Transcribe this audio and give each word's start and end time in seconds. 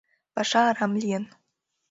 Паша 0.35 0.61
арам 0.69 0.93
лийын. 1.01 1.23